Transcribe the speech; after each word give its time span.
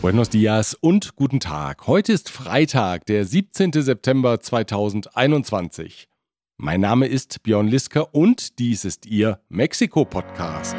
Buenos 0.00 0.30
dias 0.30 0.72
und 0.72 1.14
guten 1.14 1.40
Tag. 1.40 1.86
Heute 1.86 2.14
ist 2.14 2.30
Freitag, 2.30 3.04
der 3.04 3.26
17. 3.26 3.70
September 3.72 4.40
2021. 4.40 6.08
Mein 6.56 6.80
Name 6.80 7.06
ist 7.06 7.42
Björn 7.42 7.68
Lisker 7.68 8.14
und 8.14 8.58
dies 8.58 8.86
ist 8.86 9.04
Ihr 9.04 9.40
Mexiko-Podcast. 9.50 10.74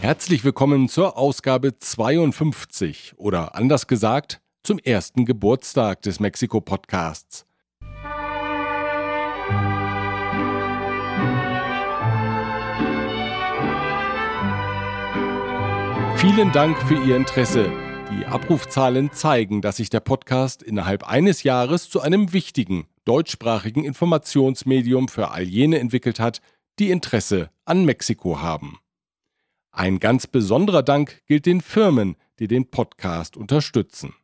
Herzlich 0.00 0.44
willkommen 0.44 0.88
zur 0.88 1.18
Ausgabe 1.18 1.76
52 1.76 3.12
oder 3.18 3.54
anders 3.54 3.88
gesagt 3.88 4.40
zum 4.62 4.78
ersten 4.78 5.26
Geburtstag 5.26 6.00
des 6.00 6.20
Mexiko-Podcasts. 6.20 7.44
Vielen 16.16 16.50
Dank 16.52 16.78
für 16.78 16.94
Ihr 16.94 17.14
Interesse. 17.14 17.70
Die 18.10 18.24
Abrufzahlen 18.24 19.12
zeigen, 19.12 19.60
dass 19.60 19.76
sich 19.76 19.90
der 19.90 20.00
Podcast 20.00 20.62
innerhalb 20.62 21.06
eines 21.06 21.42
Jahres 21.42 21.90
zu 21.90 22.00
einem 22.00 22.32
wichtigen 22.32 22.86
deutschsprachigen 23.04 23.84
Informationsmedium 23.84 25.08
für 25.08 25.30
all 25.30 25.42
jene 25.42 25.78
entwickelt 25.78 26.18
hat, 26.18 26.40
die 26.78 26.90
Interesse 26.90 27.50
an 27.66 27.84
Mexiko 27.84 28.40
haben. 28.40 28.78
Ein 29.72 30.00
ganz 30.00 30.26
besonderer 30.26 30.82
Dank 30.82 31.22
gilt 31.26 31.44
den 31.44 31.60
Firmen, 31.60 32.16
die 32.38 32.48
den 32.48 32.70
Podcast 32.70 33.36
unterstützen. 33.36 34.14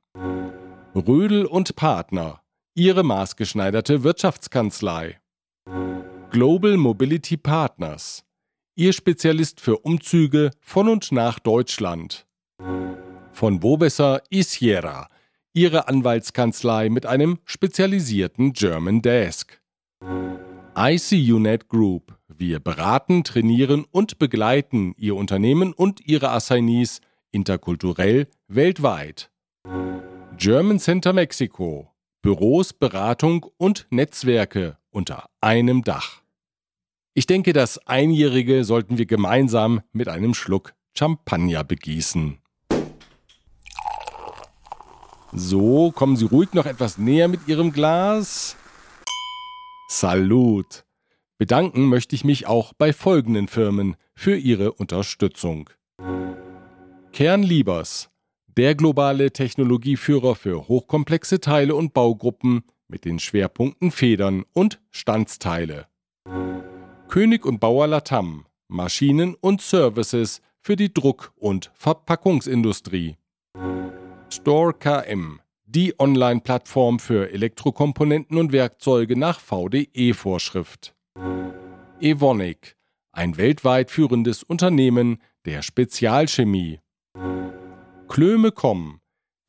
Rödel 0.95 1.45
und 1.45 1.77
Partner, 1.77 2.41
ihre 2.75 3.03
maßgeschneiderte 3.03 4.03
Wirtschaftskanzlei. 4.03 5.21
Global 6.31 6.79
Mobility 6.79 7.37
Partners, 7.37 8.25
Ihr 8.75 8.95
Spezialist 8.95 9.61
für 9.61 9.81
Umzüge 9.81 10.51
von 10.63 10.89
und 10.89 11.13
nach 11.13 11.39
Deutschland. 11.39 12.27
Von 13.31 13.61
Bobesser 13.61 14.23
Isiera, 14.31 15.09
Ihre 15.53 15.89
Anwaltskanzlei 15.89 16.89
mit 16.89 17.05
einem 17.05 17.39
spezialisierten 17.45 18.55
German 18.55 19.03
Desk. 19.03 19.61
ICUNet 20.75 21.69
Group. 21.69 22.17
Wir 22.29 22.61
beraten, 22.61 23.25
trainieren 23.25 23.85
und 23.91 24.19
begleiten 24.19 24.95
Ihr 24.97 25.17
Unternehmen 25.17 25.75
und 25.75 26.01
Ihre 26.09 26.31
Assignees 26.31 27.03
interkulturell 27.31 28.27
weltweit. 28.49 29.31
German 30.39 30.79
Center 30.79 31.13
Mexico. 31.13 31.91
Büros, 32.23 32.73
Beratung 32.73 33.45
und 33.59 33.87
Netzwerke 33.91 34.79
unter 34.89 35.27
einem 35.43 35.85
Dach. 35.85 36.22
Ich 37.15 37.27
denke, 37.27 37.53
das 37.53 37.79
Einjährige 37.87 38.65
sollten 38.65 38.97
wir 38.97 39.05
gemeinsam 39.05 39.83
mit 39.93 40.09
einem 40.09 40.33
Schluck 40.33 40.73
Champagner 40.97 41.63
begießen. 41.63 42.39
So, 45.33 45.93
kommen 45.93 46.17
Sie 46.17 46.25
ruhig 46.25 46.55
noch 46.55 46.65
etwas 46.65 46.97
näher 46.97 47.29
mit 47.29 47.47
Ihrem 47.49 47.73
Glas. 47.73 48.57
Salut! 49.89 50.85
Bedanken 51.37 51.87
möchte 51.87 52.15
ich 52.15 52.25
mich 52.25 52.47
auch 52.47 52.73
bei 52.73 52.95
folgenden 52.95 53.47
Firmen 53.47 53.97
für 54.15 54.37
ihre 54.37 54.73
Unterstützung. 54.73 55.69
Kernliebers, 57.13 58.09
der 58.47 58.75
globale 58.75 59.33
Technologieführer 59.33 60.35
für 60.35 60.69
hochkomplexe 60.69 61.41
Teile 61.41 61.75
und 61.75 61.93
Baugruppen 61.93 62.63
mit 62.89 63.05
den 63.05 63.19
Schwerpunkten 63.19 63.91
Federn 63.91 64.45
und 64.55 64.81
Standsteile. 64.91 65.92
König 67.13 67.45
und 67.45 67.61
Bauer 67.61 67.89
Latam, 67.89 68.47
Maschinen 68.69 69.35
und 69.35 69.61
Services 69.61 70.41
für 70.63 70.77
die 70.77 70.95
Druck- 70.95 71.35
und 71.37 71.71
Verpackungsindustrie. 71.75 73.19
Store 74.31 74.73
KM, 74.73 75.43
die 75.67 75.95
Online-Plattform 76.01 76.99
für 76.99 77.31
Elektrokomponenten 77.31 78.39
und 78.39 78.53
Werkzeuge 78.53 79.19
nach 79.19 79.41
VDE-Vorschrift. 79.41 80.95
Evonik, 82.01 82.77
ein 83.13 83.37
weltweit 83.37 83.91
führendes 83.91 84.43
Unternehmen 84.43 85.19
der 85.45 85.61
Spezialchemie. 85.61 86.81
Klöme.com, 88.09 89.01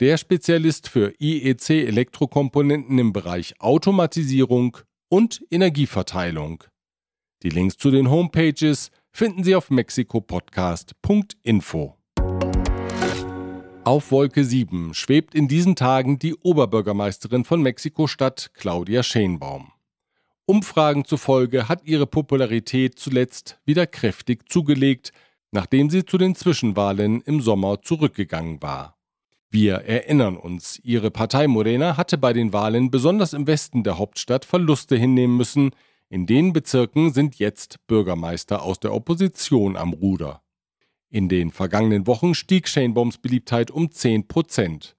der 0.01 0.17
Spezialist 0.17 0.89
für 0.89 1.13
IEC-Elektrokomponenten 1.17 2.99
im 2.99 3.13
Bereich 3.13 3.53
Automatisierung 3.61 4.79
und 5.07 5.45
Energieverteilung. 5.49 6.65
Die 7.43 7.49
Links 7.49 7.77
zu 7.77 7.91
den 7.91 8.09
Homepages 8.09 8.89
finden 9.11 9.43
Sie 9.43 9.53
auf 9.53 9.69
mexikopodcast.info. 9.69 11.97
Auf 13.83 14.11
Wolke 14.11 14.45
7 14.45 14.93
schwebt 14.93 15.35
in 15.35 15.49
diesen 15.49 15.75
Tagen 15.75 16.19
die 16.19 16.35
Oberbürgermeisterin 16.35 17.43
von 17.43 17.61
Mexiko-Stadt, 17.61 18.51
Claudia 18.53 19.03
Schenbaum. 19.03 19.73
Umfragen 20.45 21.03
zufolge 21.03 21.67
hat 21.67 21.83
ihre 21.83 22.07
Popularität 22.07 22.97
zuletzt 22.97 23.59
wieder 23.65 23.87
kräftig 23.87 24.49
zugelegt, 24.49 25.11
nachdem 25.51 25.89
sie 25.89 26.05
zu 26.05 26.17
den 26.17 26.35
Zwischenwahlen 26.35 27.19
im 27.19 27.41
Sommer 27.41 27.81
zurückgegangen 27.81 28.61
war. 28.61 28.95
Wir 29.49 29.79
erinnern 29.79 30.37
uns, 30.37 30.79
ihre 30.81 31.11
Partei 31.11 31.49
Morena 31.49 31.97
hatte 31.97 32.17
bei 32.17 32.31
den 32.31 32.53
Wahlen 32.53 32.89
besonders 32.89 33.33
im 33.33 33.47
Westen 33.47 33.83
der 33.83 33.97
Hauptstadt 33.97 34.45
Verluste 34.45 34.95
hinnehmen 34.95 35.35
müssen, 35.35 35.71
in 36.13 36.27
den 36.27 36.53
Bezirken 36.53 37.11
sind 37.11 37.39
jetzt 37.39 37.79
Bürgermeister 37.87 38.61
aus 38.61 38.79
der 38.79 38.93
Opposition 38.93 39.75
am 39.75 39.93
Ruder. 39.93 40.43
In 41.09 41.27
den 41.27 41.49
vergangenen 41.49 42.05
Wochen 42.05 42.35
stieg 42.35 42.67
Shanebaums 42.67 43.17
Beliebtheit 43.17 43.71
um 43.71 43.89
10 43.89 44.27
Prozent. 44.27 44.95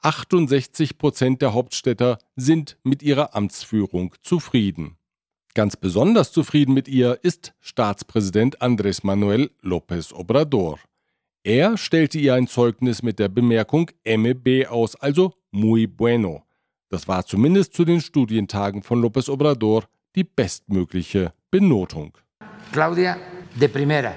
68 0.00 0.96
Prozent 0.96 1.42
der 1.42 1.52
Hauptstädter 1.52 2.16
sind 2.34 2.78
mit 2.82 3.02
ihrer 3.02 3.34
Amtsführung 3.34 4.14
zufrieden. 4.22 4.96
Ganz 5.52 5.76
besonders 5.76 6.32
zufrieden 6.32 6.72
mit 6.72 6.88
ihr 6.88 7.18
ist 7.22 7.52
Staatspräsident 7.60 8.62
Andrés 8.62 9.00
Manuel 9.02 9.50
López 9.62 10.14
Obrador. 10.14 10.78
Er 11.42 11.76
stellte 11.76 12.18
ihr 12.18 12.32
ein 12.32 12.46
Zeugnis 12.46 13.02
mit 13.02 13.18
der 13.18 13.28
Bemerkung 13.28 13.90
MB 14.04 14.68
aus, 14.70 14.96
also 14.96 15.34
muy 15.50 15.86
bueno. 15.86 16.42
Das 16.88 17.06
war 17.06 17.26
zumindest 17.26 17.74
zu 17.74 17.84
den 17.84 18.00
Studientagen 18.00 18.82
von 18.82 19.02
López 19.04 19.28
Obrador 19.28 19.84
die 20.14 20.24
bestmögliche 20.24 21.32
Benotung. 21.50 22.16
Claudia 22.72 23.16
de 23.54 23.68
Primera, 23.68 24.14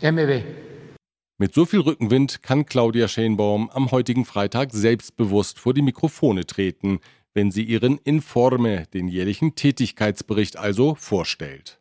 MB. 0.00 0.42
Mit 1.38 1.52
so 1.52 1.66
viel 1.66 1.80
Rückenwind 1.80 2.42
kann 2.42 2.64
Claudia 2.64 3.08
Schenbaum 3.08 3.68
am 3.70 3.90
heutigen 3.90 4.24
Freitag 4.24 4.72
selbstbewusst 4.72 5.58
vor 5.58 5.74
die 5.74 5.82
Mikrofone 5.82 6.46
treten, 6.46 7.00
wenn 7.34 7.50
sie 7.50 7.64
ihren 7.64 7.98
Informe, 7.98 8.86
den 8.94 9.08
jährlichen 9.08 9.54
Tätigkeitsbericht 9.54 10.56
also, 10.56 10.94
vorstellt. 10.94 11.80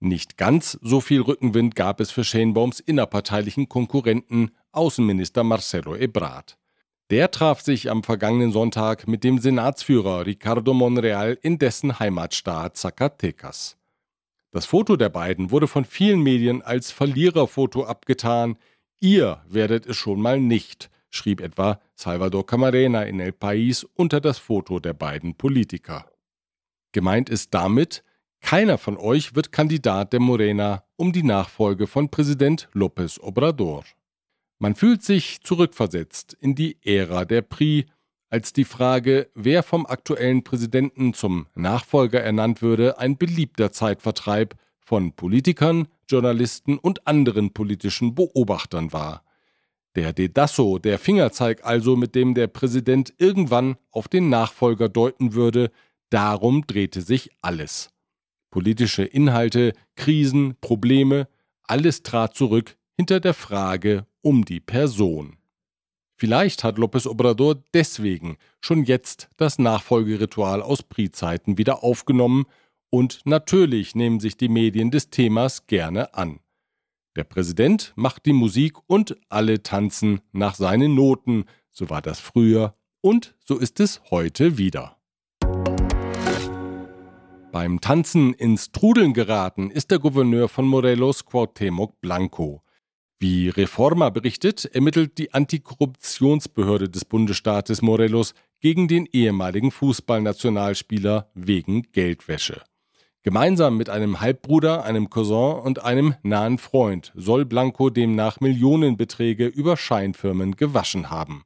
Nicht 0.00 0.38
ganz 0.38 0.78
so 0.80 1.02
viel 1.02 1.20
Rückenwind 1.20 1.74
gab 1.74 2.00
es 2.00 2.10
für 2.10 2.24
Schenbaums 2.24 2.80
innerparteilichen 2.80 3.68
Konkurrenten 3.68 4.52
Außenminister 4.72 5.44
Marcelo 5.44 5.94
Ebrard. 5.94 6.59
Der 7.10 7.32
traf 7.32 7.60
sich 7.60 7.90
am 7.90 8.04
vergangenen 8.04 8.52
Sonntag 8.52 9.08
mit 9.08 9.24
dem 9.24 9.38
Senatsführer 9.38 10.26
Ricardo 10.26 10.72
Monreal 10.72 11.36
in 11.42 11.58
dessen 11.58 11.98
Heimatstaat 11.98 12.76
Zacatecas. 12.76 13.76
Das 14.52 14.64
Foto 14.64 14.94
der 14.94 15.08
beiden 15.08 15.50
wurde 15.50 15.66
von 15.66 15.84
vielen 15.84 16.22
Medien 16.22 16.62
als 16.62 16.92
Verliererfoto 16.92 17.84
abgetan. 17.84 18.58
Ihr 19.00 19.42
werdet 19.48 19.86
es 19.86 19.96
schon 19.96 20.20
mal 20.20 20.38
nicht, 20.38 20.88
schrieb 21.08 21.40
etwa 21.40 21.80
Salvador 21.96 22.46
Camarena 22.46 23.02
in 23.02 23.18
El 23.18 23.32
País 23.32 23.84
unter 23.94 24.20
das 24.20 24.38
Foto 24.38 24.78
der 24.78 24.94
beiden 24.94 25.34
Politiker. 25.34 26.08
Gemeint 26.92 27.28
ist 27.28 27.52
damit, 27.54 28.04
keiner 28.40 28.78
von 28.78 28.96
euch 28.96 29.34
wird 29.34 29.50
Kandidat 29.50 30.12
der 30.12 30.20
Morena 30.20 30.84
um 30.94 31.12
die 31.12 31.24
Nachfolge 31.24 31.88
von 31.88 32.08
Präsident 32.08 32.68
López 32.72 33.20
Obrador. 33.20 33.84
Man 34.62 34.74
fühlt 34.74 35.02
sich 35.02 35.40
zurückversetzt 35.40 36.36
in 36.38 36.54
die 36.54 36.76
Ära 36.84 37.24
der 37.24 37.40
Pri, 37.40 37.86
als 38.28 38.52
die 38.52 38.64
Frage, 38.64 39.30
wer 39.34 39.62
vom 39.62 39.86
aktuellen 39.86 40.44
Präsidenten 40.44 41.14
zum 41.14 41.46
Nachfolger 41.54 42.20
ernannt 42.20 42.60
würde, 42.60 42.98
ein 42.98 43.16
beliebter 43.16 43.72
Zeitvertreib 43.72 44.54
von 44.78 45.14
Politikern, 45.14 45.88
Journalisten 46.06 46.76
und 46.76 47.06
anderen 47.06 47.54
politischen 47.54 48.14
Beobachtern 48.14 48.92
war. 48.92 49.24
Der 49.94 50.12
Dedasso, 50.12 50.78
der 50.78 50.98
Fingerzeig 50.98 51.64
also, 51.64 51.96
mit 51.96 52.14
dem 52.14 52.34
der 52.34 52.46
Präsident 52.46 53.14
irgendwann 53.16 53.76
auf 53.90 54.08
den 54.08 54.28
Nachfolger 54.28 54.90
deuten 54.90 55.32
würde, 55.32 55.70
darum 56.10 56.66
drehte 56.66 57.00
sich 57.00 57.30
alles. 57.40 57.88
Politische 58.50 59.04
Inhalte, 59.04 59.72
Krisen, 59.96 60.54
Probleme, 60.60 61.28
alles 61.62 62.02
trat 62.02 62.34
zurück 62.34 62.76
hinter 62.98 63.20
der 63.20 63.32
Frage 63.32 64.04
um 64.22 64.44
die 64.44 64.60
Person. 64.60 65.36
Vielleicht 66.16 66.64
hat 66.64 66.76
López 66.76 67.06
Obrador 67.08 67.62
deswegen 67.72 68.36
schon 68.60 68.84
jetzt 68.84 69.30
das 69.38 69.58
Nachfolgeritual 69.58 70.60
aus 70.60 70.82
Pri-Zeiten 70.82 71.56
wieder 71.56 71.82
aufgenommen 71.82 72.44
und 72.90 73.22
natürlich 73.24 73.94
nehmen 73.94 74.20
sich 74.20 74.36
die 74.36 74.50
Medien 74.50 74.90
des 74.90 75.08
Themas 75.08 75.66
gerne 75.66 76.12
an. 76.14 76.40
Der 77.16 77.24
Präsident 77.24 77.92
macht 77.96 78.26
die 78.26 78.32
Musik 78.32 78.76
und 78.86 79.16
alle 79.28 79.62
tanzen 79.62 80.20
nach 80.32 80.54
seinen 80.54 80.94
Noten. 80.94 81.44
So 81.70 81.88
war 81.88 82.02
das 82.02 82.20
früher 82.20 82.74
und 83.00 83.34
so 83.40 83.58
ist 83.58 83.80
es 83.80 84.02
heute 84.10 84.58
wieder. 84.58 84.96
Beim 87.52 87.80
Tanzen 87.80 88.32
ins 88.34 88.70
Trudeln 88.70 89.12
geraten 89.12 89.70
ist 89.70 89.90
der 89.90 89.98
Gouverneur 89.98 90.48
von 90.48 90.66
Morelos 90.66 91.26
Cuauhtémoc 91.26 91.94
Blanco. 92.00 92.62
Wie 93.22 93.50
Reforma 93.50 94.08
berichtet, 94.08 94.64
ermittelt 94.64 95.18
die 95.18 95.34
Antikorruptionsbehörde 95.34 96.88
des 96.88 97.04
Bundesstaates 97.04 97.82
Morelos 97.82 98.32
gegen 98.60 98.88
den 98.88 99.06
ehemaligen 99.12 99.70
Fußballnationalspieler 99.70 101.30
wegen 101.34 101.82
Geldwäsche. 101.92 102.62
Gemeinsam 103.22 103.76
mit 103.76 103.90
einem 103.90 104.22
Halbbruder, 104.22 104.84
einem 104.84 105.10
Cousin 105.10 105.60
und 105.60 105.84
einem 105.84 106.14
nahen 106.22 106.56
Freund 106.56 107.12
soll 107.14 107.44
Blanco 107.44 107.90
demnach 107.90 108.40
Millionenbeträge 108.40 109.46
über 109.48 109.76
Scheinfirmen 109.76 110.56
gewaschen 110.56 111.10
haben. 111.10 111.44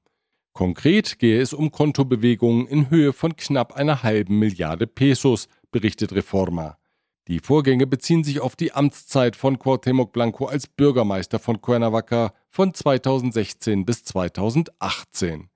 Konkret 0.53 1.19
gehe 1.19 1.41
es 1.41 1.53
um 1.53 1.73
Kontobewegungen 1.73 2.69
in 2.69 2.89
Höhe 2.89 3.13
von 3.13 3.35
knapp 3.35 3.73
einer 3.73 4.05
halben 4.05 4.39
Milliarde 4.39 4.87
Pesos, 4.87 5.49
berichtet 5.73 6.13
Reforma. 6.13 6.79
Die 7.27 7.39
Vorgänge 7.39 7.87
beziehen 7.87 8.23
sich 8.23 8.41
auf 8.41 8.55
die 8.55 8.73
Amtszeit 8.73 9.35
von 9.35 9.59
Cuauhtémoc 9.59 10.13
Blanco 10.13 10.45
als 10.45 10.67
Bürgermeister 10.67 11.39
von 11.39 11.63
Cuernavaca 11.63 12.35
von 12.51 12.75
2016 12.75 13.87
bis 13.87 14.05
2018. 14.05 15.49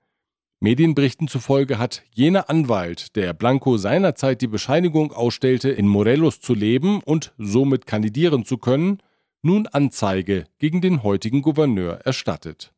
Medienberichten 0.61 1.27
zufolge 1.27 1.77
hat 1.77 2.03
jener 2.11 2.49
Anwalt, 2.49 3.15
der 3.15 3.33
Blanco 3.33 3.77
seinerzeit 3.77 4.41
die 4.41 4.47
Bescheinigung 4.47 5.13
ausstellte, 5.13 5.69
in 5.69 5.87
Morelos 5.87 6.41
zu 6.41 6.53
leben 6.53 7.01
und 7.01 7.33
somit 7.37 7.85
kandidieren 7.85 8.43
zu 8.43 8.57
können, 8.57 8.97
nun 9.41 9.67
Anzeige 9.67 10.45
gegen 10.57 10.81
den 10.81 11.03
heutigen 11.03 11.43
Gouverneur 11.43 12.01
erstattet. 12.03 12.73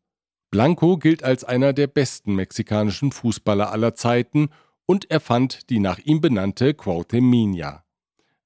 Blanco 0.52 0.98
gilt 0.98 1.24
als 1.24 1.46
einer 1.46 1.72
der 1.72 1.88
besten 1.88 2.36
mexikanischen 2.36 3.14
Fußballer 3.14 3.72
aller 3.72 3.96
Zeiten 3.96 4.50
und 4.86 5.10
erfand 5.10 5.70
die 5.70 5.80
nach 5.80 5.98
ihm 5.98 6.20
benannte 6.20 6.74
Cuauhtemina. 6.74 7.81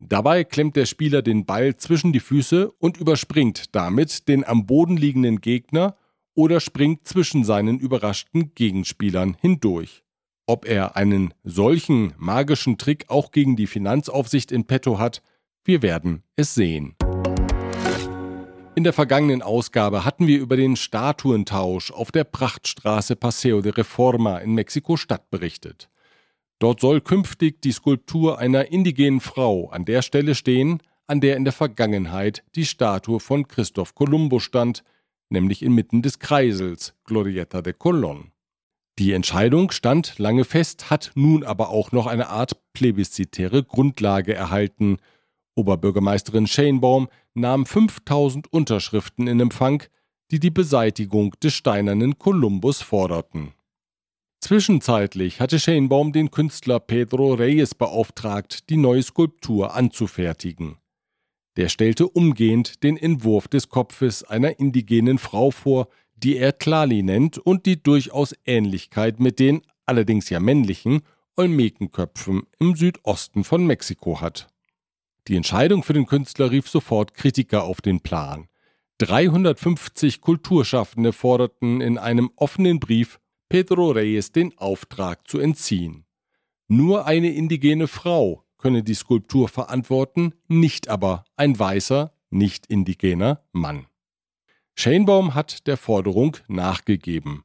Dabei 0.08 0.44
klemmt 0.44 0.76
der 0.76 0.86
Spieler 0.86 1.24
den 1.24 1.46
Ball 1.46 1.78
zwischen 1.78 2.14
die 2.14 2.20
Füße 2.20 2.70
und 2.72 2.98
überspringt 2.98 3.76
damit 3.76 4.28
den 4.28 4.44
am 4.44 4.68
Boden 4.68 4.98
liegenden 4.98 5.42
Gegner 5.42 5.96
oder 6.36 6.60
springt 6.60 7.08
zwischen 7.08 7.44
seinen 7.44 7.80
überraschten 7.80 8.54
Gegenspielern 8.54 9.36
hindurch. 9.42 10.04
Ob 10.46 10.68
er 10.68 10.96
einen 10.96 11.34
solchen 11.44 12.14
magischen 12.18 12.78
Trick 12.78 13.06
auch 13.08 13.32
gegen 13.32 13.56
die 13.56 13.66
Finanzaufsicht 13.66 14.52
in 14.52 14.66
petto 14.66 15.00
hat, 15.00 15.24
wir 15.64 15.82
werden 15.82 16.22
es 16.36 16.54
sehen. 16.54 16.96
In 18.76 18.84
der 18.84 18.94
vergangenen 18.94 19.42
Ausgabe 19.42 20.06
hatten 20.06 20.28
wir 20.28 20.40
über 20.40 20.56
den 20.56 20.76
Statuentausch 20.76 21.92
auf 21.92 22.12
der 22.12 22.26
Prachtstraße 22.26 23.16
Paseo 23.16 23.62
de 23.62 23.72
Reforma 23.72 24.38
in 24.38 24.54
Mexiko-Stadt 24.54 25.32
berichtet. 25.32 25.90
Dort 26.66 26.80
soll 26.80 27.00
künftig 27.00 27.62
die 27.62 27.72
Skulptur 27.72 28.40
einer 28.40 28.72
indigenen 28.72 29.20
Frau 29.20 29.70
an 29.70 29.86
der 29.86 30.02
Stelle 30.02 30.34
stehen, 30.34 30.82
an 31.06 31.22
der 31.22 31.38
in 31.38 31.44
der 31.44 31.54
Vergangenheit 31.54 32.44
die 32.56 32.66
Statue 32.66 33.20
von 33.20 33.48
Christoph 33.48 33.94
Columbo 33.94 34.40
stand, 34.40 34.84
nämlich 35.30 35.62
inmitten 35.62 36.02
des 36.02 36.18
Kreisels 36.18 36.96
Glorieta 37.04 37.62
de 37.62 37.74
Colón. 37.74 38.32
Die 38.98 39.12
Entscheidung 39.12 39.70
stand 39.70 40.18
lange 40.18 40.44
fest, 40.44 40.90
hat 40.90 41.12
nun 41.14 41.44
aber 41.44 41.70
auch 41.70 41.92
noch 41.92 42.08
eine 42.08 42.30
Art 42.30 42.58
plebiszitäre 42.74 43.64
Grundlage 43.64 44.34
erhalten. 44.34 44.98
Oberbürgermeisterin 45.54 46.48
Schenbaum 46.48 47.10
nahm 47.36 47.68
5000 47.68 48.52
Unterschriften 48.52 49.28
in 49.28 49.40
Empfang, 49.40 49.84
die 50.32 50.40
die 50.40 50.50
Beseitigung 50.50 51.36
des 51.44 51.54
steinernen 51.54 52.18
Kolumbus 52.18 52.82
forderten. 52.82 53.54
Zwischenzeitlich 54.46 55.42
hatte 55.42 55.60
Schenbaum 55.60 56.12
den 56.12 56.30
Künstler 56.30 56.80
Pedro 56.80 57.34
Reyes 57.34 57.74
beauftragt, 57.74 58.70
die 58.70 58.78
neue 58.78 59.02
Skulptur 59.02 59.74
anzufertigen. 59.74 60.78
Der 61.58 61.68
stellte 61.68 62.08
umgehend 62.08 62.84
den 62.84 62.96
Entwurf 62.96 63.48
des 63.48 63.70
Kopfes 63.70 64.22
einer 64.24 64.60
indigenen 64.60 65.18
Frau 65.18 65.50
vor, 65.50 65.88
die 66.16 66.38
er 66.38 66.60
Tlali 66.60 67.02
nennt 67.02 67.40
und 67.40 67.66
die 67.66 67.82
durchaus 67.82 68.36
Ähnlichkeit 68.46 69.20
mit 69.20 69.40
den, 69.40 69.64
allerdings 69.88 70.30
ja 70.30 70.40
männlichen, 70.40 71.02
Olmekenköpfen 71.36 72.44
im 72.60 72.76
Südosten 72.76 73.44
von 73.44 73.66
Mexiko 73.66 74.22
hat. 74.22 74.50
Die 75.28 75.38
Entscheidung 75.38 75.82
für 75.82 75.94
den 75.94 76.06
Künstler 76.06 76.52
rief 76.52 76.70
sofort 76.70 77.16
Kritiker 77.16 77.64
auf 77.64 77.82
den 77.82 78.02
Plan. 78.02 78.48
350 79.00 80.22
Kulturschaffende 80.22 81.14
forderten 81.14 81.82
in 81.82 81.98
einem 81.98 82.30
offenen 82.36 82.80
Brief 82.80 83.20
Pedro 83.56 83.92
Reyes 83.92 84.34
den 84.34 84.58
Auftrag 84.58 85.30
zu 85.30 85.40
entziehen. 85.40 86.04
Nur 86.68 87.06
eine 87.06 87.32
indigene 87.32 87.88
Frau 87.88 88.44
könne 88.58 88.84
die 88.84 88.96
Skulptur 88.96 89.48
verantworten, 89.48 90.34
nicht 90.50 90.90
aber 90.90 91.24
ein 91.38 91.58
weißer, 91.58 92.12
nicht 92.30 92.66
indigener 92.66 93.46
Mann. 93.54 93.86
Schenbaum 94.74 95.36
hat 95.36 95.68
der 95.68 95.78
Forderung 95.78 96.36
nachgegeben. 96.50 97.44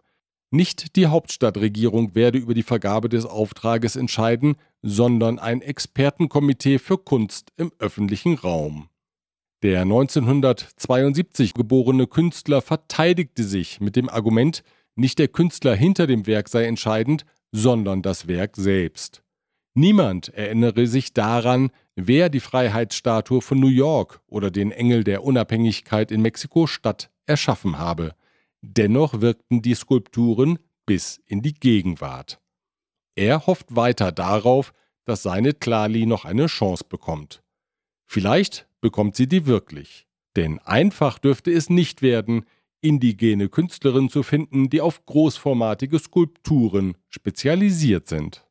Nicht 0.51 0.97
die 0.97 1.07
Hauptstadtregierung 1.07 2.17
werde 2.17 2.39
über 2.39 2.55
die 2.55 2.65
Vergabe 2.65 3.09
des 3.09 3.25
Auftrages 3.25 3.95
entscheiden, 3.95 4.57
sondern 4.83 5.39
ein 5.39 5.63
Expertenkomitee 5.63 6.81
für 6.81 6.99
Kunst 6.99 7.53
im 7.57 7.71
öffentlichen 7.79 8.35
Raum. 8.35 8.89
Der 9.63 9.83
1972 9.83 11.55
geborene 11.55 12.09
Künstler 12.09 12.63
verteidigte 12.63 13.45
sich 13.45 13.79
mit 13.79 13.95
dem 13.95 14.09
Argument, 14.09 14.65
nicht 14.95 15.19
der 15.19 15.29
Künstler 15.29 15.75
hinter 15.75 16.07
dem 16.07 16.27
Werk 16.27 16.49
sei 16.49 16.65
entscheidend, 16.65 17.25
sondern 17.53 18.03
das 18.03 18.27
Werk 18.27 18.57
selbst. 18.57 19.23
Niemand 19.75 20.29
erinnere 20.31 20.87
sich 20.87 21.15
daran, 21.15 21.71
wer 21.95 22.29
die 22.29 22.41
Freiheitsstatue 22.41 23.41
von 23.41 23.61
New 23.61 23.69
York 23.69 24.21
oder 24.27 24.51
den 24.51 24.73
Engel 24.73 25.05
der 25.05 25.23
Unabhängigkeit 25.25 26.11
in 26.11 26.23
Mexiko-Stadt 26.23 27.11
erschaffen 27.27 27.79
habe. 27.79 28.15
Dennoch 28.63 29.21
wirkten 29.21 29.63
die 29.63 29.75
Skulpturen 29.75 30.59
bis 30.87 31.21
in 31.27 31.41
die 31.41 31.55
Gegenwart. 31.55 32.41
Er 33.15 33.47
hofft 33.47 33.77
weiter 33.77 34.13
darauf, 34.13 34.73
dass 35.05 35.23
seine 35.23 35.59
Tlali 35.59 36.07
noch 36.07 36.25
eine 36.25 36.47
Chance 36.47 36.85
bekommt. 36.89 37.43
Vielleicht 38.07 38.69
bekommt 38.81 39.17
sie 39.17 39.29
die 39.29 39.47
wirklich. 39.47 40.07
Denn 40.37 40.59
einfach 40.61 41.19
dürfte 41.19 41.51
es 41.53 41.71
nicht 41.71 42.03
werden, 42.03 42.45
indigene 42.81 43.49
Künstlerinnen 43.49 44.11
zu 44.11 44.23
finden, 44.23 44.71
die 44.71 44.81
auf 44.81 45.05
großformatige 45.07 45.99
Skulpturen 45.99 46.97
spezialisiert 47.09 48.09
sind. 48.09 48.45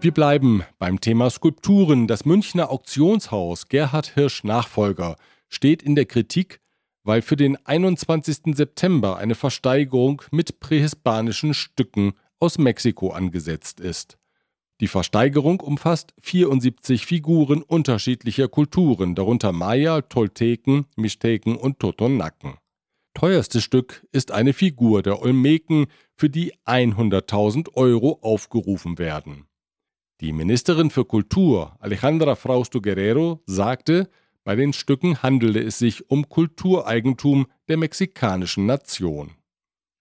Wir 0.00 0.12
bleiben 0.12 0.62
beim 0.78 1.00
Thema 1.00 1.30
Skulpturen. 1.30 2.06
Das 2.06 2.24
Münchner 2.24 2.70
Auktionshaus 2.70 3.68
Gerhard 3.68 4.14
Hirsch 4.14 4.44
Nachfolger 4.44 5.16
steht 5.48 5.82
in 5.82 5.94
der 5.94 6.04
Kritik, 6.04 6.60
weil 7.02 7.22
für 7.22 7.36
den 7.36 7.56
21. 7.66 8.54
September 8.54 9.16
eine 9.16 9.34
Versteigerung 9.34 10.22
mit 10.30 10.60
prähispanischen 10.60 11.54
Stücken 11.54 12.12
aus 12.38 12.58
Mexiko 12.58 13.10
angesetzt 13.10 13.80
ist. 13.80 14.18
Die 14.80 14.88
Versteigerung 14.88 15.60
umfasst 15.60 16.12
74 16.20 17.06
Figuren 17.06 17.62
unterschiedlicher 17.62 18.48
Kulturen, 18.48 19.14
darunter 19.14 19.52
Maya, 19.52 20.02
Tolteken, 20.02 20.84
Mischteken 20.96 21.56
und 21.56 21.78
Totonaken. 21.78 22.58
Teuerstes 23.14 23.64
Stück 23.64 24.06
ist 24.12 24.32
eine 24.32 24.52
Figur 24.52 25.02
der 25.02 25.22
Olmeken, 25.22 25.86
für 26.14 26.28
die 26.28 26.52
100.000 26.66 27.72
Euro 27.74 28.18
aufgerufen 28.20 28.98
werden. 28.98 29.46
Die 30.20 30.32
Ministerin 30.32 30.90
für 30.90 31.06
Kultur, 31.06 31.76
Alejandra 31.78 32.34
Frausto 32.34 32.82
Guerrero, 32.82 33.42
sagte, 33.46 34.10
bei 34.44 34.56
den 34.56 34.74
Stücken 34.74 35.22
handele 35.22 35.62
es 35.62 35.78
sich 35.78 36.10
um 36.10 36.28
Kultureigentum 36.28 37.46
der 37.68 37.78
mexikanischen 37.78 38.66
Nation. 38.66 39.32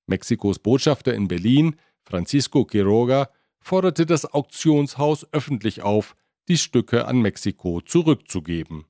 Mexikos 0.08 0.60
Botschafter 0.60 1.14
in 1.14 1.30
Berlin, 1.30 1.78
Francisco 2.04 2.66
Quiroga, 2.66 3.30
forderte 3.66 4.06
das 4.06 4.32
Auktionshaus 4.32 5.26
öffentlich 5.32 5.82
auf, 5.82 6.16
die 6.48 6.58
Stücke 6.58 7.08
an 7.08 7.20
Mexiko 7.20 7.82
zurückzugeben. 7.82 8.86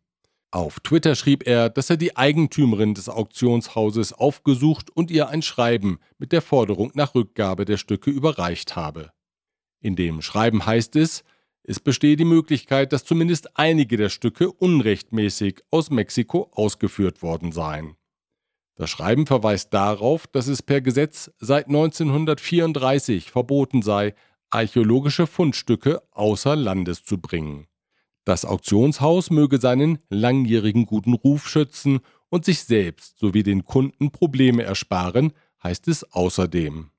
Auf 0.51 0.82
Twitter 0.82 1.15
schrieb 1.15 1.48
er, 1.48 1.70
dass 1.70 1.89
er 1.89 1.96
die 1.96 2.17
Eigentümerin 2.17 2.94
des 2.94 3.08
Auktionshauses 3.08 4.12
aufgesucht 4.12 4.89
und 4.91 5.12
ihr 5.12 5.29
ein 5.29 5.41
Schreiben 5.41 6.00
mit 6.17 6.34
der 6.34 6.41
Forderung 6.41 6.91
nach 6.94 7.15
Rückgabe 7.15 7.63
der 7.63 7.77
Stücke 7.77 8.12
überreicht 8.12 8.75
habe. 8.75 9.12
In 9.79 9.96
dem 9.96 10.22
Schreiben 10.22 10.65
heißt 10.65 10.98
es, 10.98 11.24
es 11.63 11.79
bestehe 11.79 12.17
die 12.17 12.25
Möglichkeit, 12.25 12.91
dass 12.91 13.05
zumindest 13.05 13.58
einige 13.58 13.96
der 13.96 14.10
Stücke 14.10 14.51
unrechtmäßig 14.51 15.62
aus 15.72 15.89
Mexiko 15.89 16.50
ausgeführt 16.51 17.22
worden 17.22 17.53
seien. 17.53 17.96
Das 18.75 18.89
Schreiben 18.89 19.25
verweist 19.25 19.74
darauf, 19.74 20.27
dass 20.27 20.48
es 20.48 20.62
per 20.62 20.82
Gesetz 20.82 21.32
seit 21.39 21.67
1934 21.67 23.32
verboten 23.32 23.82
sei, 23.82 24.13
archäologische 24.50 25.28
Fundstücke 25.28 26.02
außer 26.12 26.56
Landes 26.56 27.04
zu 27.04 27.20
bringen. 27.20 27.68
Das 28.24 28.46
Auktionshaus 28.46 29.30
möge 29.30 29.60
seinen 29.60 30.00
langjährigen 30.10 30.86
guten 30.86 31.14
Ruf 31.14 31.48
schützen 31.48 32.00
und 32.30 32.46
sich 32.46 32.64
selbst 32.64 33.20
sowie 33.20 33.44
den 33.44 33.66
Kunden 33.66 34.12
Probleme 34.12 34.64
ersparen, 34.64 35.34
heißt 35.64 35.88
es 35.88 36.04
außerdem. 36.12 36.90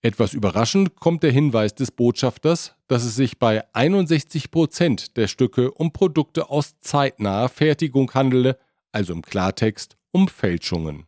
Etwas 0.00 0.32
überraschend 0.32 0.96
kommt 0.96 1.24
der 1.24 1.32
Hinweis 1.32 1.74
des 1.74 1.90
Botschafters, 1.90 2.74
dass 2.86 3.04
es 3.04 3.16
sich 3.16 3.38
bei 3.38 3.64
61 3.74 4.50
Prozent 4.50 5.16
der 5.16 5.26
Stücke 5.26 5.72
um 5.72 5.92
Produkte 5.92 6.50
aus 6.50 6.78
zeitnaher 6.80 7.48
Fertigung 7.48 8.12
handele, 8.14 8.58
also 8.92 9.12
im 9.12 9.22
Klartext 9.22 9.96
um 10.12 10.28
Fälschungen. 10.28 11.06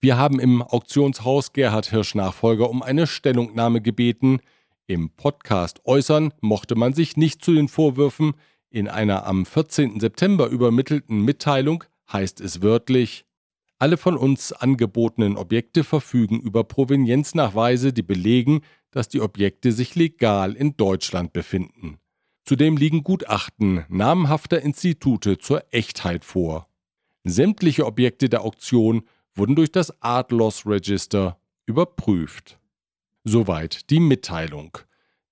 Wir 0.00 0.16
haben 0.16 0.40
im 0.40 0.62
Auktionshaus 0.62 1.52
Gerhard 1.52 1.90
Hirsch 1.90 2.14
Nachfolger 2.14 2.70
um 2.70 2.82
eine 2.82 3.06
Stellungnahme 3.06 3.80
gebeten. 3.80 4.40
Im 4.86 5.10
Podcast 5.10 5.80
äußern 5.84 6.32
mochte 6.40 6.74
man 6.74 6.92
sich 6.92 7.16
nicht 7.16 7.44
zu 7.44 7.54
den 7.54 7.68
Vorwürfen. 7.68 8.34
In 8.70 8.88
einer 8.88 9.26
am 9.26 9.46
14. 9.46 10.00
September 10.00 10.48
übermittelten 10.48 11.24
Mitteilung 11.24 11.84
heißt 12.12 12.40
es 12.40 12.62
wörtlich, 12.62 13.24
alle 13.78 13.96
von 13.96 14.16
uns 14.16 14.52
angebotenen 14.52 15.36
Objekte 15.36 15.82
verfügen 15.82 16.40
über 16.40 16.62
Provenienznachweise, 16.62 17.92
die 17.92 18.02
belegen, 18.02 18.60
dass 18.92 19.08
die 19.08 19.20
Objekte 19.20 19.72
sich 19.72 19.94
legal 19.94 20.54
in 20.54 20.76
Deutschland 20.76 21.32
befinden. 21.32 21.98
Zudem 22.44 22.76
liegen 22.76 23.02
Gutachten 23.02 23.84
namhafter 23.88 24.62
Institute 24.62 25.38
zur 25.38 25.64
Echtheit 25.72 26.24
vor. 26.24 26.68
Sämtliche 27.24 27.86
Objekte 27.86 28.28
der 28.28 28.42
Auktion 28.42 29.02
wurden 29.34 29.56
durch 29.56 29.72
das 29.72 30.02
Art 30.02 30.32
Loss 30.32 30.66
Register 30.66 31.38
überprüft. 31.66 32.58
Soweit 33.24 33.90
die 33.90 34.00
Mitteilung. 34.00 34.78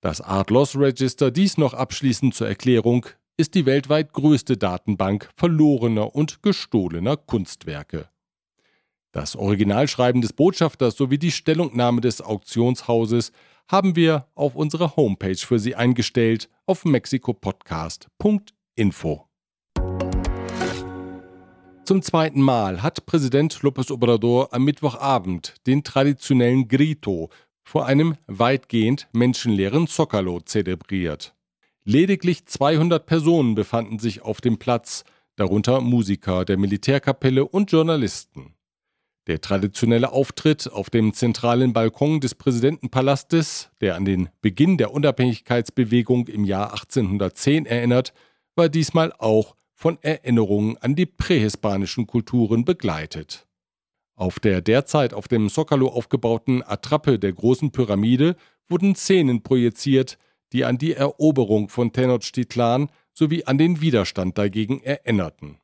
Das 0.00 0.20
Art 0.20 0.50
Loss 0.50 0.76
Register, 0.76 1.30
dies 1.30 1.58
noch 1.58 1.74
abschließend 1.74 2.34
zur 2.34 2.48
Erklärung, 2.48 3.06
ist 3.36 3.54
die 3.54 3.66
weltweit 3.66 4.12
größte 4.12 4.56
Datenbank 4.56 5.30
verlorener 5.36 6.14
und 6.14 6.42
gestohlener 6.42 7.16
Kunstwerke. 7.16 8.08
Das 9.12 9.34
Originalschreiben 9.34 10.22
des 10.22 10.32
Botschafters 10.32 10.96
sowie 10.96 11.18
die 11.18 11.32
Stellungnahme 11.32 12.00
des 12.00 12.22
Auktionshauses 12.22 13.32
haben 13.66 13.96
wir 13.96 14.28
auf 14.36 14.54
unserer 14.54 14.94
Homepage 14.94 15.36
für 15.36 15.58
Sie 15.58 15.74
eingestellt 15.74 16.48
auf 16.66 16.84
mexikopodcast.info. 16.84 19.26
Zum 21.84 22.02
zweiten 22.02 22.40
Mal 22.40 22.84
hat 22.84 23.04
Präsident 23.04 23.52
López 23.62 23.90
Obrador 23.90 24.54
am 24.54 24.64
Mittwochabend 24.64 25.56
den 25.66 25.82
traditionellen 25.82 26.68
Grito 26.68 27.30
vor 27.70 27.86
einem 27.86 28.16
weitgehend 28.26 29.06
menschenleeren 29.12 29.86
Zocalo 29.86 30.40
zelebriert. 30.40 31.36
Lediglich 31.84 32.44
200 32.44 33.06
Personen 33.06 33.54
befanden 33.54 34.00
sich 34.00 34.22
auf 34.22 34.40
dem 34.40 34.58
Platz, 34.58 35.04
darunter 35.36 35.80
Musiker 35.80 36.44
der 36.44 36.58
Militärkapelle 36.58 37.46
und 37.46 37.70
Journalisten. 37.70 38.56
Der 39.28 39.40
traditionelle 39.40 40.10
Auftritt 40.10 40.68
auf 40.68 40.90
dem 40.90 41.14
zentralen 41.14 41.72
Balkon 41.72 42.18
des 42.18 42.34
Präsidentenpalastes, 42.34 43.70
der 43.80 43.94
an 43.94 44.04
den 44.04 44.30
Beginn 44.40 44.76
der 44.76 44.92
Unabhängigkeitsbewegung 44.92 46.26
im 46.26 46.44
Jahr 46.44 46.72
1810 46.72 47.66
erinnert, 47.66 48.12
war 48.56 48.68
diesmal 48.68 49.12
auch 49.16 49.54
von 49.74 49.96
Erinnerungen 50.02 50.76
an 50.78 50.96
die 50.96 51.06
prähispanischen 51.06 52.08
Kulturen 52.08 52.64
begleitet. 52.64 53.46
Auf 54.20 54.38
der 54.38 54.60
derzeit 54.60 55.14
auf 55.14 55.28
dem 55.28 55.48
Zocalo 55.48 55.88
aufgebauten 55.88 56.62
Attrappe 56.62 57.18
der 57.18 57.32
großen 57.32 57.72
Pyramide 57.72 58.36
wurden 58.68 58.94
Szenen 58.94 59.42
projiziert, 59.42 60.18
die 60.52 60.66
an 60.66 60.76
die 60.76 60.92
Eroberung 60.92 61.70
von 61.70 61.90
Tenochtitlan 61.90 62.90
sowie 63.14 63.44
an 63.44 63.56
den 63.56 63.80
Widerstand 63.80 64.36
dagegen 64.36 64.82
erinnerten. 64.82 65.56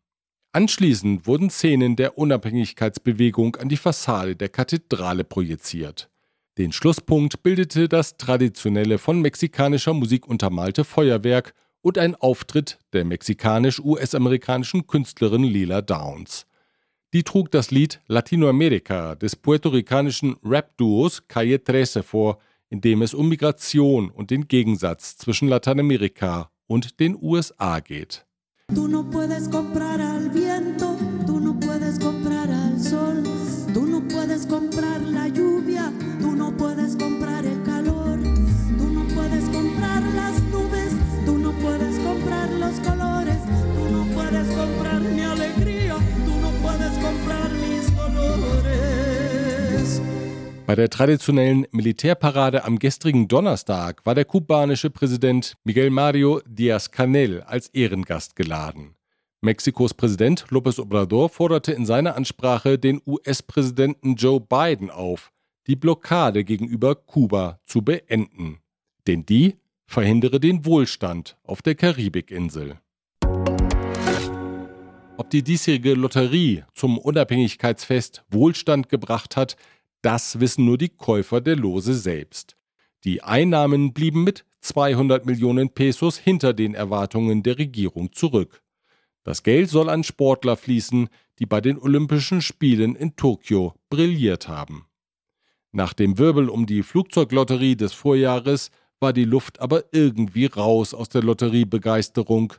Anschließend 0.52 1.26
wurden 1.26 1.50
Szenen 1.50 1.96
der 1.96 2.16
Unabhängigkeitsbewegung 2.16 3.56
an 3.56 3.68
die 3.68 3.76
Fassade 3.76 4.36
der 4.36 4.48
Kathedrale 4.48 5.24
projiziert. 5.24 6.08
Den 6.56 6.72
Schlusspunkt 6.72 7.42
bildete 7.42 7.90
das 7.90 8.16
traditionelle 8.16 8.96
von 8.96 9.20
mexikanischer 9.20 9.92
Musik 9.92 10.26
untermalte 10.26 10.84
Feuerwerk 10.84 11.52
und 11.82 11.98
ein 11.98 12.14
Auftritt 12.14 12.78
der 12.94 13.04
mexikanisch-US-amerikanischen 13.04 14.86
Künstlerin 14.86 15.44
Lila 15.44 15.82
Downs. 15.82 16.46
Die 17.16 17.22
trug 17.22 17.50
das 17.50 17.70
Lied 17.70 18.02
Latinoamerika 18.08 19.14
des 19.14 19.36
puerto-ricanischen 19.36 20.36
Rap-Duos 20.44 21.26
Calle 21.28 21.58
13 21.58 22.02
vor, 22.02 22.40
in 22.68 22.82
dem 22.82 23.00
es 23.00 23.14
um 23.14 23.30
Migration 23.30 24.10
und 24.10 24.30
den 24.30 24.48
Gegensatz 24.48 25.16
zwischen 25.16 25.48
Lateinamerika 25.48 26.50
und 26.66 27.00
den 27.00 27.16
USA 27.18 27.80
geht. 27.80 28.26
Du 28.70 28.86
no 28.86 29.02
puedes 29.02 29.50
comprar 29.50 29.98
al 29.98 30.30
viento, 30.34 30.94
tú 31.26 31.40
no 31.40 31.58
puedes 31.58 31.98
comprar 31.98 32.35
Bei 50.66 50.74
der 50.74 50.90
traditionellen 50.90 51.64
Militärparade 51.70 52.64
am 52.64 52.80
gestrigen 52.80 53.28
Donnerstag 53.28 54.04
war 54.04 54.16
der 54.16 54.24
kubanische 54.24 54.90
Präsident 54.90 55.54
Miguel 55.62 55.90
Mario 55.90 56.40
Díaz-Canel 56.44 57.42
als 57.42 57.68
Ehrengast 57.68 58.34
geladen. 58.34 58.96
Mexikos 59.40 59.94
Präsident 59.94 60.46
López 60.50 60.80
Obrador 60.80 61.28
forderte 61.28 61.70
in 61.70 61.86
seiner 61.86 62.16
Ansprache 62.16 62.80
den 62.80 63.00
US-Präsidenten 63.06 64.16
Joe 64.16 64.40
Biden 64.40 64.90
auf, 64.90 65.30
die 65.68 65.76
Blockade 65.76 66.42
gegenüber 66.42 66.96
Kuba 66.96 67.60
zu 67.64 67.82
beenden. 67.82 68.58
Denn 69.06 69.24
die 69.24 69.54
verhindere 69.86 70.40
den 70.40 70.66
Wohlstand 70.66 71.36
auf 71.44 71.62
der 71.62 71.76
Karibikinsel. 71.76 72.80
Ob 75.18 75.30
die 75.30 75.42
diesjährige 75.42 75.94
Lotterie 75.94 76.64
zum 76.74 76.98
Unabhängigkeitsfest 76.98 78.24
Wohlstand 78.30 78.88
gebracht 78.88 79.36
hat, 79.36 79.56
das 80.06 80.38
wissen 80.38 80.64
nur 80.64 80.78
die 80.78 80.90
Käufer 80.90 81.40
der 81.40 81.56
Lose 81.56 81.92
selbst. 81.92 82.56
Die 83.02 83.24
Einnahmen 83.24 83.92
blieben 83.92 84.22
mit 84.22 84.44
200 84.60 85.26
Millionen 85.26 85.70
Pesos 85.70 86.16
hinter 86.16 86.54
den 86.54 86.74
Erwartungen 86.74 87.42
der 87.42 87.58
Regierung 87.58 88.12
zurück. 88.12 88.62
Das 89.24 89.42
Geld 89.42 89.68
soll 89.68 89.90
an 89.90 90.04
Sportler 90.04 90.56
fließen, 90.56 91.08
die 91.40 91.46
bei 91.46 91.60
den 91.60 91.76
Olympischen 91.76 92.40
Spielen 92.40 92.94
in 92.94 93.16
Tokio 93.16 93.74
brilliert 93.90 94.46
haben. 94.46 94.86
Nach 95.72 95.92
dem 95.92 96.18
Wirbel 96.18 96.50
um 96.50 96.66
die 96.66 96.84
Flugzeuglotterie 96.84 97.74
des 97.74 97.92
Vorjahres 97.92 98.70
war 99.00 99.12
die 99.12 99.24
Luft 99.24 99.58
aber 99.60 99.86
irgendwie 99.90 100.46
raus 100.46 100.94
aus 100.94 101.08
der 101.08 101.24
Lotteriebegeisterung. 101.24 102.52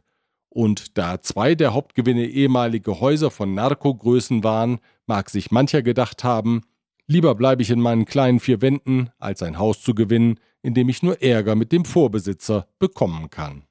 Und 0.49 0.97
da 0.97 1.21
zwei 1.21 1.55
der 1.55 1.73
Hauptgewinne 1.73 2.25
ehemalige 2.25 2.99
Häuser 2.99 3.31
von 3.31 3.53
Narkogrößen 3.53 4.43
waren, 4.43 4.79
mag 5.05 5.29
sich 5.29 5.49
mancher 5.49 5.81
gedacht 5.81 6.25
haben, 6.25 6.63
Lieber 7.09 7.35
bleibe 7.35 7.61
ich 7.61 7.69
in 7.69 7.79
meinen 7.79 8.03
kleinen 8.03 8.41
vier 8.41 8.61
Wänden, 8.61 9.09
als 9.17 9.41
ein 9.41 9.57
Haus 9.57 9.81
zu 9.81 9.95
gewinnen, 9.95 10.41
in 10.61 10.73
dem 10.73 10.89
ich 10.89 11.03
nur 11.03 11.21
Ärger 11.21 11.55
mit 11.55 11.71
dem 11.71 11.85
Vorbesitzer 11.85 12.67
bekommen 12.79 13.29
kann. 13.29 13.63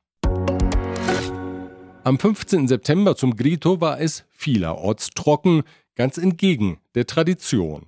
Am 2.03 2.19
15. 2.19 2.67
September 2.67 3.15
zum 3.15 3.37
Grito 3.37 3.83
war 3.83 4.01
es 4.01 4.25
vielerorts 4.31 5.11
trocken, 5.11 5.65
ganz 5.97 6.17
entgegen 6.17 6.79
der 6.95 7.07
Tradition. 7.07 7.87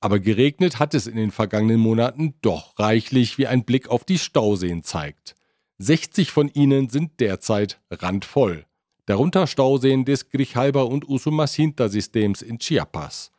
Aber 0.00 0.18
geregnet 0.18 0.80
hat 0.80 0.94
es 0.94 1.06
in 1.06 1.16
den 1.16 1.30
vergangenen 1.30 1.78
Monaten 1.78 2.34
doch 2.40 2.76
reichlich, 2.78 3.38
wie 3.38 3.46
ein 3.46 3.64
Blick 3.64 3.88
auf 3.88 4.04
die 4.04 4.18
Stauseen 4.18 4.82
zeigt. 4.82 5.36
60 5.78 6.32
von 6.32 6.48
ihnen 6.48 6.88
sind 6.88 7.20
derzeit 7.20 7.80
randvoll. 7.90 8.64
Darunter 9.06 9.46
Stauseen 9.46 10.04
des 10.04 10.28
Grijalba 10.28 10.82
und 10.82 11.08
Usumacinta-Systems 11.08 12.42
in 12.42 12.58
Chiapas. 12.58 13.30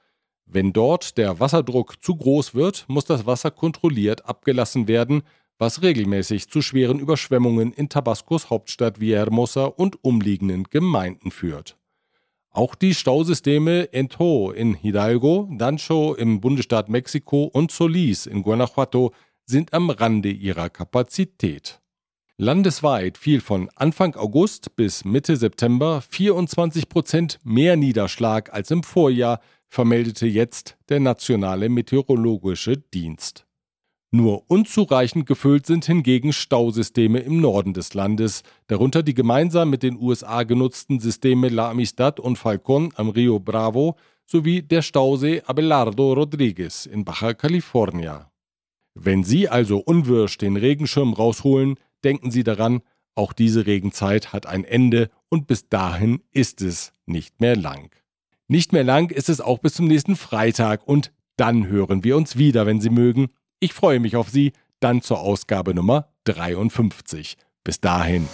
Wenn 0.52 0.74
dort 0.74 1.20
der 1.20 1.40
Wasserdruck 1.40 2.02
zu 2.04 2.16
groß 2.16 2.56
wird, 2.56 2.86
muss 2.88 3.06
das 3.06 3.28
Wasser 3.28 3.52
kontrolliert 3.52 4.26
abgelassen 4.26 4.88
werden, 4.88 5.22
was 5.60 5.84
regelmäßig 5.84 6.50
zu 6.50 6.64
schweren 6.64 6.98
Überschwemmungen 6.98 7.72
in 7.72 7.88
Tabascos 7.88 8.50
Hauptstadt 8.50 9.00
Villahermosa 9.00 9.66
und 9.66 10.04
umliegenden 10.04 10.64
Gemeinden 10.64 11.30
führt. 11.30 11.78
Auch 12.50 12.74
die 12.74 12.96
Stausysteme 12.96 13.94
Ento 13.94 14.52
in 14.52 14.74
Hidalgo, 14.74 15.48
Dancho 15.52 16.16
im 16.16 16.42
Bundesstaat 16.42 16.90
Mexiko 16.90 17.44
und 17.44 17.72
Solís 17.72 18.28
in 18.28 18.42
Guanajuato 18.42 19.14
sind 19.46 19.72
am 19.74 19.92
Rande 19.92 20.32
ihrer 20.32 20.72
Kapazität. 20.72 21.80
Landesweit 22.38 23.20
fiel 23.20 23.42
von 23.42 23.70
Anfang 23.76 24.16
August 24.16 24.76
bis 24.76 25.06
Mitte 25.06 25.36
September 25.36 26.02
24 26.02 26.90
Prozent 26.90 27.38
mehr 27.44 27.76
Niederschlag 27.76 28.52
als 28.52 28.72
im 28.72 28.82
Vorjahr, 28.82 29.42
vermeldete 29.70 30.28
jetzt 30.28 30.78
der 30.90 31.00
Nationale 31.00 31.70
Meteorologische 31.70 32.78
Dienst. 32.78 33.46
Nur 34.12 34.50
unzureichend 34.50 35.28
gefüllt 35.28 35.68
sind 35.68 35.86
hingegen 35.86 36.34
Stausysteme 36.34 37.20
im 37.20 37.40
Norden 37.40 37.74
des 37.74 37.94
Landes, 37.94 38.42
darunter 38.66 39.04
die 39.04 39.14
gemeinsam 39.14 39.70
mit 39.70 39.84
den 39.84 40.02
USA 40.02 40.42
genutzten 40.44 41.00
Systeme 41.00 41.50
La 41.50 41.70
Amistad 41.70 42.20
und 42.20 42.40
Falcón 42.40 42.92
am 42.96 43.10
Rio 43.10 43.40
Bravo 43.40 43.98
sowie 44.26 44.64
der 44.64 44.82
Stausee 44.82 45.44
Abelardo 45.46 46.14
Rodriguez 46.14 46.88
in 46.88 47.06
Baja 47.06 47.36
California. 47.36 48.32
Wenn 48.96 49.24
Sie 49.24 49.48
also 49.48 49.78
unwirsch 49.78 50.40
den 50.40 50.58
Regenschirm 50.58 51.14
rausholen, 51.14 51.76
denken 52.04 52.32
Sie 52.32 52.44
daran, 52.44 52.82
auch 53.14 53.34
diese 53.34 53.68
Regenzeit 53.68 54.34
hat 54.34 54.48
ein 54.48 54.64
Ende 54.64 55.12
und 55.30 55.46
bis 55.46 55.70
dahin 55.70 56.24
ist 56.32 56.62
es 56.62 56.94
nicht 57.06 57.42
mehr 57.42 57.56
lang. 57.56 57.92
Nicht 58.52 58.74
mehr 58.74 58.84
lang 58.84 59.12
ist 59.12 59.30
es 59.30 59.42
auch 59.42 59.60
bis 59.60 59.76
zum 59.76 59.88
nächsten 59.88 60.16
Freitag 60.16 60.82
und 60.88 61.12
dann 61.38 61.68
hören 61.68 62.04
wir 62.04 62.18
uns 62.18 62.36
wieder, 62.36 62.66
wenn 62.66 62.82
Sie 62.82 62.90
mögen. 62.90 63.28
Ich 63.60 63.74
freue 63.74 64.00
mich 64.00 64.16
auf 64.16 64.30
Sie, 64.30 64.54
dann 64.80 65.04
zur 65.04 65.20
Ausgabe 65.20 65.76
Nummer 65.76 66.08
53. 66.24 67.38
Bis 67.64 67.80
dahin. 67.80 68.28